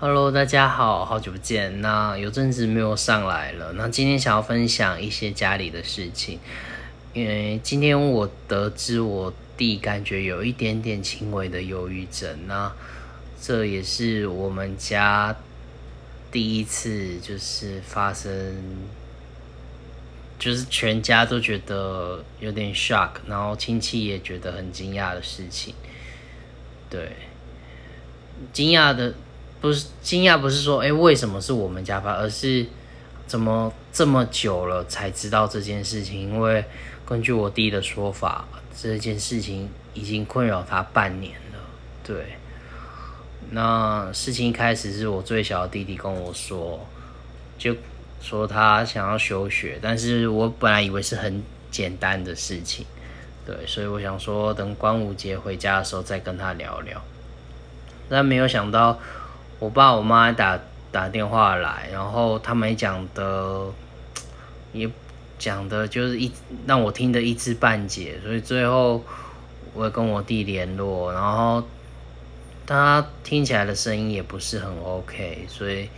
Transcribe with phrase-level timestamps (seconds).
[0.00, 1.80] Hello，大家好，好久不见。
[1.80, 3.72] 那有阵子没有上来了。
[3.72, 6.38] 那今天想要分享一些家里的事情，
[7.12, 12.46] 因为今天我得知我弟感觉有一点点轻微的忧郁症。
[12.46, 12.72] 那
[13.42, 15.34] 这也是我们家
[16.30, 18.30] 第一次，就是发生，
[20.38, 25.74] 就是全家都觉得有点 shock，然后亲戚也觉得很惊讶的事情。
[26.88, 27.16] 对，
[28.52, 29.12] 惊讶的。
[29.60, 32.64] 不是惊讶，不是说哎，为什么是我们家发，而是
[33.26, 36.20] 怎么这么久了才知道这件事情？
[36.20, 36.64] 因为
[37.04, 38.46] 根据我弟的说法，
[38.80, 41.58] 这件事情已经困扰他半年了。
[42.04, 42.36] 对，
[43.50, 46.86] 那事情一开始是我最小的弟弟跟我说，
[47.58, 47.74] 就
[48.20, 52.86] 说他想要休学，但是我本来以为是很简单的事情，
[53.44, 57.02] 对，所以我想说等端午节回家的时候再跟他聊聊，
[58.08, 58.96] 但没有想到。
[59.58, 60.58] 我爸我妈打
[60.92, 63.66] 打电话来，然后他们讲的
[64.72, 64.88] 也
[65.38, 66.30] 讲的就是一
[66.66, 69.02] 让我听得一知半解，所以最后
[69.74, 71.62] 我也跟我弟联络，然后
[72.66, 75.88] 他听起来的声音也不是很 OK，所以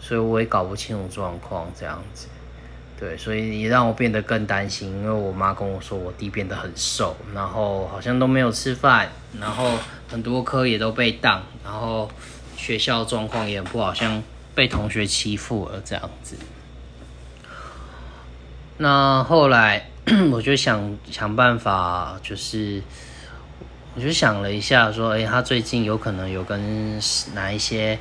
[0.00, 2.28] 所以我也搞不清楚状况这样子，
[3.00, 9.78] 对，所以也让我变得更担心，因为我妈跟我说我弟变得很瘦，然后好像都没有吃饭，然后。
[10.06, 12.08] 很多科也都被挡，然后
[12.56, 14.22] 学校状况也不好，像
[14.54, 16.36] 被同学欺负了这样子。
[18.76, 19.88] 那后来
[20.30, 22.80] 我就想想办法，就是
[23.96, 27.00] 我就想了一下，说，哎，他最近有可能有跟
[27.32, 27.98] 哪一些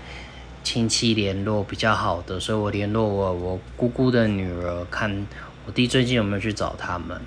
[0.63, 5.25] 亲戚联络比较好的，所以我联络我我姑姑的女儿，看
[5.65, 7.19] 我弟最近有没有去找他们。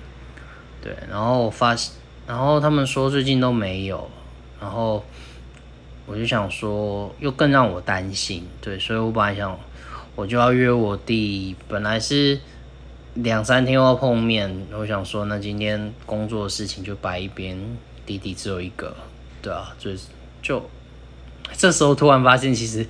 [0.81, 1.91] 对，然后发现，
[2.27, 4.07] 然后他们说最近都没有。
[4.59, 5.03] 然后
[6.07, 9.55] 我就想说，又更让我担心，对，所以我本来想，
[10.15, 12.39] 我就要约我弟，本来是
[13.13, 17.55] 两三天后碰面，我想说，那今天工作的事情就摆一边，
[18.03, 18.95] 弟弟只有一个，
[19.43, 20.07] 对啊，就是
[20.41, 20.67] 就
[21.55, 22.83] 这时候突然发现，其实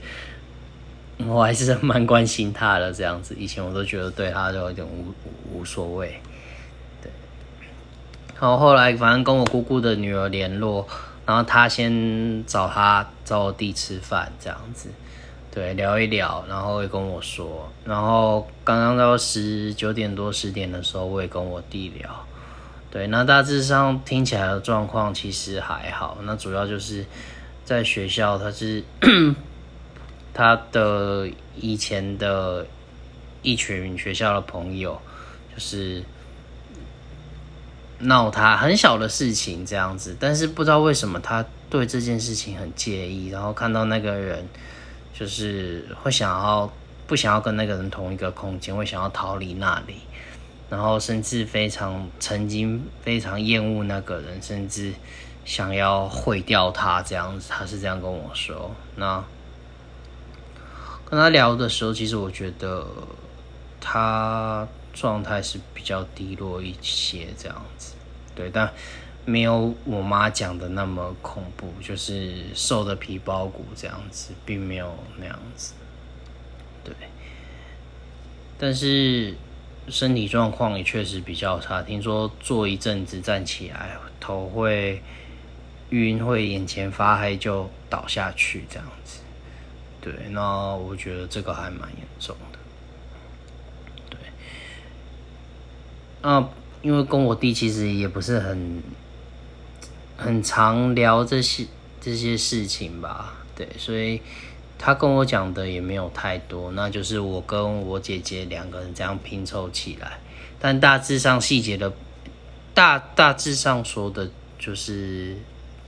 [1.28, 5.14] 我还是蛮关心他的，这样子，以前我都觉得对他就有点无
[5.52, 6.18] 无所谓，
[8.40, 10.88] 然后后来反正跟我姑姑的女儿联络。
[11.26, 14.88] 然后她先找她找我弟吃饭，这样子，
[15.52, 17.70] 对，聊一聊，然后也跟我说。
[17.84, 22.10] 然后刚刚到十九点多十点的时候，我也跟我弟聊，
[22.90, 26.18] 对，那大致上听起来的状况其实还好。
[26.24, 27.06] 那主要就是
[27.66, 28.82] 在学校，他是
[30.34, 31.28] 他的
[31.58, 32.66] 以前的
[33.42, 34.98] 一群学校的朋友，
[35.54, 36.02] 就是。
[38.00, 44.48] 闹他很小的事情这样子，但是不知道为什么他对这件事情很介意，然后看到那个人
[45.14, 46.72] 就是会想要
[47.08, 49.96] 不想要跟那个人同一个空间，会想要逃离那里，
[50.70, 54.94] 然后甚至非常曾经非常厌恶那个人，甚至
[55.44, 58.70] 想要毁掉他这样子，他是这样跟我说。
[58.96, 59.24] 那
[61.10, 62.86] 跟他聊的时候，其实我觉得
[63.82, 64.68] 他。
[65.00, 67.94] 状态是比较低落一些，这样子，
[68.34, 68.74] 对，但
[69.26, 75.74] 没有我妈讲的那么恐怖，就是瘦的皮包骨这样子，并没有那样子，
[76.84, 76.94] 对。
[78.58, 79.36] 但是
[79.88, 85.02] 身体状况也确实比较差，听说坐一阵子站起来头会
[85.92, 89.20] 晕，会眼前发黑就倒下去这样子，
[90.02, 90.14] 对。
[90.32, 92.58] 那我觉得这个还蛮严重的。
[96.22, 96.50] 啊，
[96.82, 98.82] 因为跟我弟其实也不是很
[100.18, 101.66] 很常聊这些
[102.02, 104.20] 这些事情吧，对，所以
[104.80, 110.20] 他跟我讲的也没有太多，那就是我跟我姐姐两个人这样拼凑起来，
[110.60, 111.94] 但大致上细节的，
[112.74, 115.38] 大大致上说的就是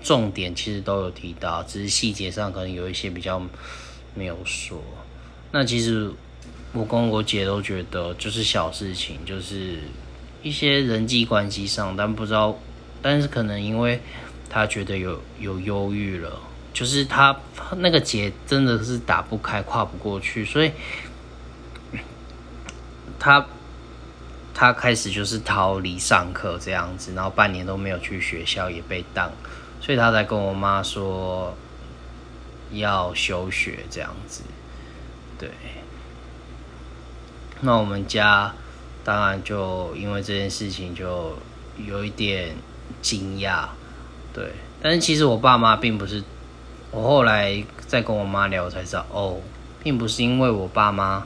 [0.04, 3.42] 重点，其实都有提到，只是细节上可能有一些比较
[4.14, 4.80] 没有说。
[5.52, 6.12] 那其实
[6.74, 9.80] 我跟我姐都觉得就是小事情，就是。
[10.42, 12.58] 一些人际关系上，但不知道，
[13.02, 14.02] 但是可能因为
[14.50, 16.40] 他觉得有有忧郁了，
[16.74, 17.36] 就是他
[17.78, 20.72] 那个结真的是打不开、跨不过去，所以
[23.20, 23.46] 他
[24.54, 29.30] 他开始就是逃离上课这样子，然后半年都没有去学校，也被当，
[29.82, 31.54] 所以他才跟我妈说
[32.72, 34.44] 要休学这样子，
[35.38, 35.50] 对，
[37.60, 38.54] 那我们家。
[39.10, 41.36] 当然，就因为这件事情就
[41.84, 42.56] 有一点
[43.02, 43.66] 惊讶，
[44.32, 44.52] 对。
[44.80, 46.24] 但是其实我爸妈并不是
[46.92, 49.38] 我后来再跟我妈聊，我才知道哦，
[49.82, 51.26] 并不是因为我爸妈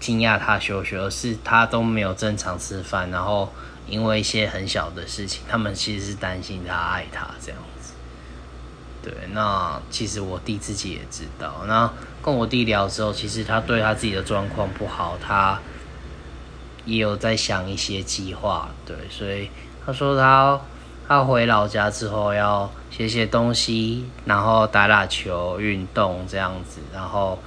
[0.00, 3.52] 惊讶他休学，而是他都没有正常吃饭，然后
[3.86, 7.92] 因为一些很小的事情，他们其实是担心他爱他这样子。
[9.00, 11.64] 对，那其实我弟自己也知道。
[11.68, 11.88] 那
[12.20, 15.60] 跟我弟聊之后，其实他对他自己的状况不好，他
[16.86, 18.68] 也有在想一些计划。
[18.86, 19.50] 对，所以
[19.84, 20.60] 他说他。
[21.06, 27.38] 他回老家之后要写写东西，然后打打球、运动这样子，然后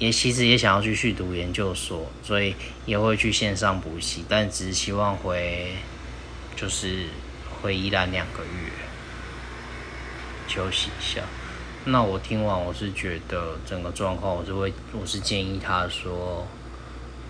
[0.00, 5.70] 也其实也想要继续读研究所，所以也会去线上补习，但只是希望回
[6.56, 7.04] 就是
[7.62, 8.72] 回宜兰两个月
[10.48, 11.22] 休息一下。
[11.84, 16.44] 那我听完我是觉得整个状况，我是会我是建议他说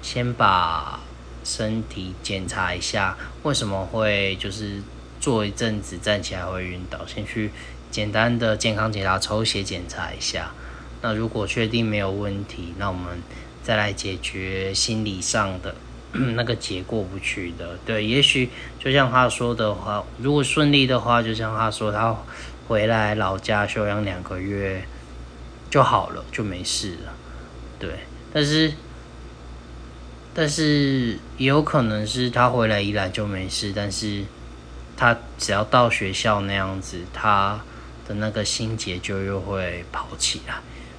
[0.02, 1.00] 先把
[1.44, 4.82] 身体检查一下，为什么会就是。
[5.20, 7.50] 坐一阵子站起来会晕倒，先去
[7.90, 10.52] 简单的健康检查，抽血检查一下。
[11.02, 13.20] 那如果确定没有问题，那我们
[13.60, 15.74] 再来解决心理上的
[16.12, 17.76] 那个结过不去的。
[17.84, 18.48] 对，也许
[18.78, 22.16] 就像他说的话，如果顺利的话，就像他说，他
[22.68, 24.84] 回来老家休养两个月
[25.68, 27.12] 就好了，就没事了。
[27.80, 27.90] 对，
[28.32, 28.72] 但是
[30.38, 34.22] 但是也有可能是他回来一来就没事，但是。
[35.00, 37.60] 他只要到学校那样子，他
[38.04, 40.56] 的那个心结就又会跑起来，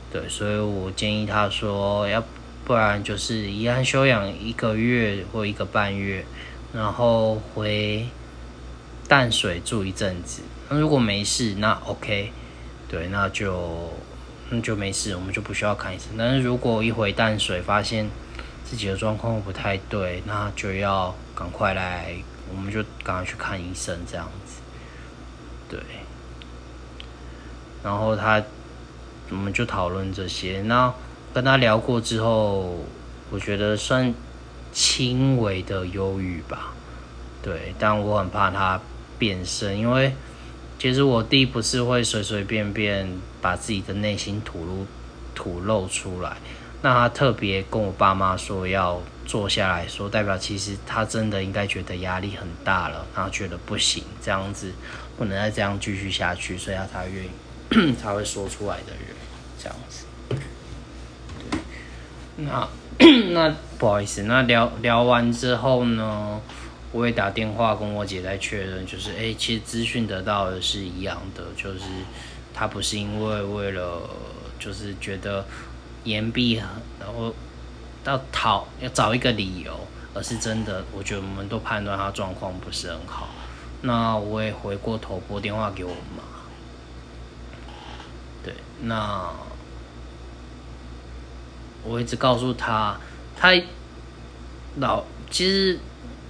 [0.09, 2.24] 对，所以我建议他说，要
[2.63, 6.24] 不然就是怡安休养一个月或一个半月，
[6.71, 8.07] 然后回
[9.09, 10.44] 淡水住一阵子。
[10.69, 12.31] 那如果没事，那 OK，
[12.88, 13.91] 对，那就
[14.50, 16.07] 那就没事，我们就不需要看医生。
[16.18, 18.09] 但是如果一回淡水发现
[18.69, 22.13] 自己的状况不太对，那就要赶快来。
[22.51, 24.62] 我们就赶快去看医生，这样子，
[25.69, 25.80] 对。
[27.83, 28.44] 然后他，
[29.30, 30.62] 我们就讨论这些。
[30.63, 30.94] 那
[31.33, 32.86] 跟他聊过之后，
[33.31, 34.13] 我觉得算
[34.72, 36.74] 轻微的忧郁吧，
[37.42, 37.74] 对。
[37.80, 38.80] 但我很怕他
[39.18, 40.13] 变身，因为
[40.77, 43.07] 其实我弟不是会随随便便
[43.42, 44.88] 把自己的内心吐露
[45.33, 46.38] 吐露出来。
[46.81, 54.72] 那他特别跟我爸妈说要坐下来说，代表其实他真的应该觉得压力很大了，然后觉得不行，这样子
[55.18, 59.14] 不能再这样继续下去，所以他才愿意 才会说出来的人
[59.62, 60.06] 这样子。
[62.38, 62.68] 那
[63.34, 66.40] 那不好意思，那聊聊完之后呢，
[66.94, 71.82] 我也打电话跟我姐在确认，就是哎，其实资讯得到的是一样的，就是
[72.54, 74.10] 他不是因为为了
[74.58, 75.46] 就是觉得。
[76.10, 76.54] 言毕，
[77.00, 77.34] 然后
[78.04, 83.30] 到讨要找一个理由，而是真的，我觉得我们都判断他状况不是很好。
[83.82, 86.24] 那我也回过头拨电话给我妈，
[88.44, 89.30] 对，那
[91.84, 93.00] 我一直告诉他，
[93.38, 93.54] 他
[94.78, 95.80] 老其实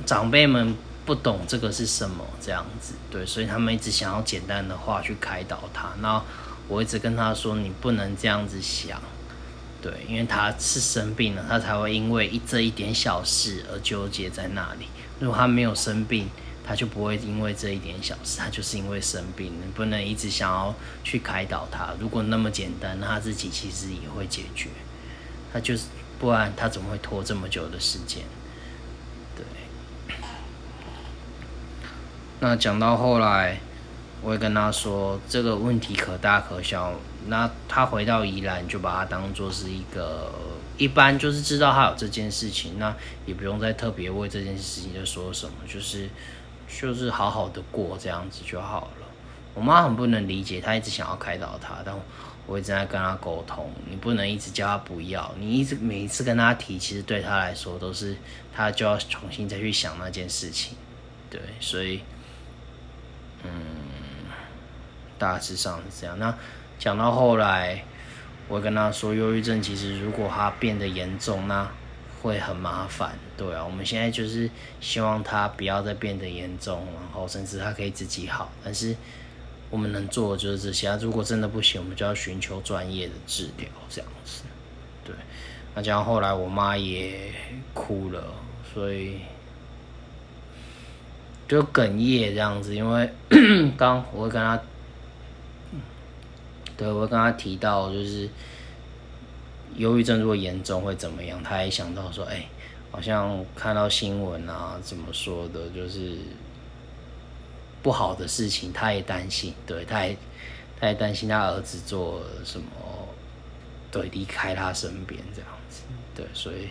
[0.05, 5.89] 长辈们不懂这个是什么这样子，对，所以他们一直想要简单的话去开导他。
[6.01, 6.21] 那
[6.67, 9.01] 我一直跟他说，你不能这样子想。
[9.81, 14.87] 对，因为他是生病了，他才会因为一这一点小事而纠结在那里。
[15.19, 16.27] 如果他没有生病，
[16.65, 21.93] 他就不会因为这一点小事，他就是因为生病，你不能一直想要去开导他。
[21.99, 24.69] 如果那么简单，那他自己其实也会解决。
[25.53, 25.85] 他就是，
[26.19, 28.23] 不然他怎么会拖这么久的时间？
[29.35, 29.45] 对。
[32.41, 33.61] 那讲到后来。
[34.21, 36.93] 我会跟他说这个问题可大可小，
[37.27, 40.29] 那他回到宜兰就把它当做是一个
[40.77, 42.93] 一般，就是知道他有这件事情，那
[43.25, 46.09] 也不用再特别为这件事情就说什么，就是
[46.67, 49.07] 就是好好的过这样子就好了。
[49.53, 51.95] 我妈很不能理解，她一直想要开导他，但
[52.45, 58.17] 我一直在跟他沟通，你不能一直叫他不要，你一直每一次跟他提，其实对他来说都是
[58.53, 60.75] 他就要重新再去想那件事情，
[61.29, 62.01] 对，所以
[63.43, 63.78] 嗯。
[65.19, 66.17] 大致上是这样。
[66.17, 66.33] 那
[66.79, 67.83] 讲到后来，
[68.47, 71.69] 我跟他说，忧郁症其实如果他变得严重，那
[72.21, 73.19] 会很麻烦。
[73.37, 74.49] 对啊，我们现在就是
[74.81, 78.49] 希望他不要再变得严重，然后甚至他可以自己好。
[78.63, 78.95] 但是
[79.69, 80.95] 我们能做的就是这些。
[80.97, 84.43] 如果真的不行，我们就要寻求专业的治疗，这样子。
[85.03, 85.13] 对。
[85.75, 87.31] 那这样后来我妈也
[87.73, 88.23] 哭了，
[88.73, 89.19] 所以
[91.47, 92.73] 就哽咽这样子。
[92.73, 93.09] 因为
[93.77, 94.59] 刚我会跟他。
[96.79, 98.29] 对，我跟他提到，就是
[99.75, 101.43] 忧郁症如果严重会怎么样？
[101.43, 102.45] 他也想到说，哎，
[102.89, 106.15] 好像看到新闻啊，怎么说的，就是
[107.83, 109.53] 不好的事情，他也担心。
[109.67, 110.15] 对，他也
[110.79, 112.65] 他也担心他儿子做什么，
[113.91, 115.81] 对，离开他身边这样子，
[116.15, 116.69] 对，所以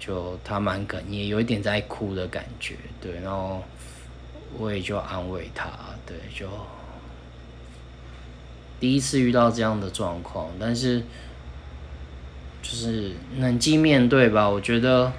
[0.00, 3.62] 就他蛮哽咽，有一点在哭的感觉，对，然后
[4.56, 5.68] 我也就安慰他，
[6.06, 6.48] 对，就
[8.84, 11.00] 第一次遇到这样的状况，但是
[12.60, 15.10] 就是冷静面对吧，我觉得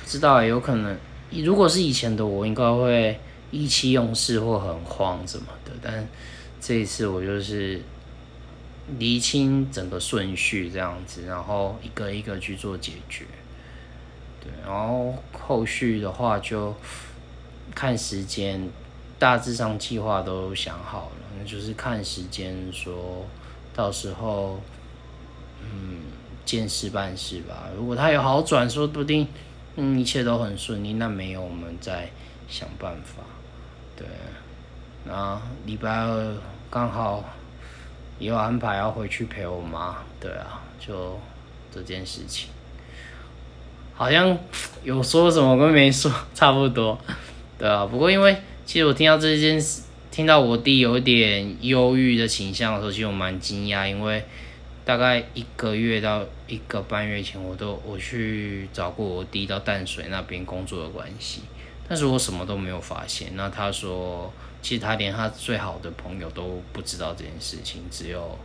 [0.00, 0.96] 不知道有可能，
[1.44, 3.20] 如果是以前的我，应该会。
[3.52, 6.06] 意气用事或很慌什么的，但
[6.60, 7.82] 这一次我就是
[8.96, 13.24] 厘清整个顺序这样子，然后一个一个去做解决。
[14.40, 16.72] 对，然后后续的话就
[17.74, 18.70] 看时间，
[19.18, 23.26] 大致上计划都想好了，就是看时间，说
[23.74, 24.60] 到时候
[25.62, 26.02] 嗯
[26.44, 27.68] 见事办事吧。
[27.76, 29.26] 如果他有好转，说不定
[29.76, 32.10] 嗯一切都很顺利，那没有我们再
[32.48, 33.22] 想办法。
[33.96, 34.06] 对，
[35.06, 36.36] 然后礼拜二
[36.70, 37.24] 刚好
[38.18, 41.18] 也有安排要回去陪我妈，对啊，就
[41.72, 42.48] 这件事情，
[43.94, 44.36] 好像
[44.82, 46.98] 有说什么跟没说 差不多，
[47.58, 47.86] 对啊。
[47.86, 54.24] 不过因为其实我听到这件事，听到我弟有点忧郁的倾向的时候，其实我蛮惊讶，因为
[54.84, 61.42] 大概一个月到一个半月前，我都我去找过我弟到淡水那边工作的关系。
[61.88, 63.34] 但是我什么都没有发现。
[63.34, 68.38] 那他说，其实他连他最好的朋友都不知道这件事情，只有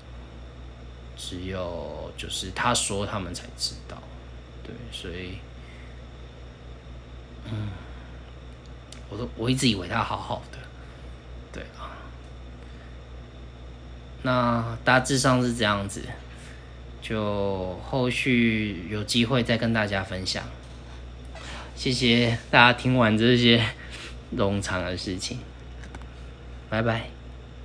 [1.16, 4.02] 只有就是他说他们才知道。
[4.64, 5.38] 对，所以，
[7.52, 7.70] 嗯，
[9.10, 10.58] 我都我一直以为他好好的，
[11.54, 11.94] 对啊。
[14.26, 16.02] 那大致上是这样子，
[17.00, 20.44] 就后续有机会再跟大家分享。
[21.76, 23.64] 谢谢大家听完这些
[24.36, 25.38] 冗长的事情，
[26.70, 27.15] 拜拜。